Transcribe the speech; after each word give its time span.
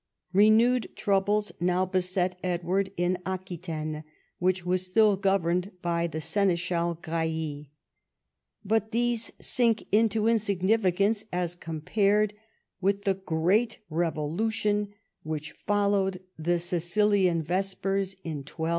Renewed 0.33 0.89
troubles 0.95 1.51
now 1.59 1.85
beset 1.85 2.35
Edward 2.43 2.91
in 2.97 3.19
Aquitaine, 3.23 4.03
which 4.39 4.65
was 4.65 4.83
still 4.87 5.15
governed 5.15 5.71
by 5.83 6.07
the 6.07 6.19
seneschal 6.19 6.95
Grailly. 6.95 7.69
But 8.65 8.89
these 8.89 9.31
sink 9.39 9.85
into 9.91 10.27
insignificance 10.27 11.25
as 11.31 11.53
compared 11.53 12.33
with 12.81 13.03
the 13.03 13.13
great 13.13 13.77
revolution 13.91 14.91
which 15.21 15.51
followed 15.67 16.19
the 16.35 16.57
Sicilian 16.57 17.43
Vespers 17.43 18.13
in 18.23 18.37
1282. 18.39 18.69